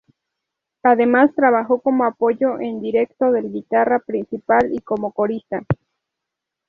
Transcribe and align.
Además 0.81 1.29
trabajó 1.35 1.79
como 1.79 2.05
apoyo 2.05 2.59
en 2.59 2.81
directo 2.81 3.31
del 3.31 3.51
guitarra 3.51 3.99
principal 3.99 4.71
y 4.73 4.79
como 4.79 5.11
corista. 5.11 5.61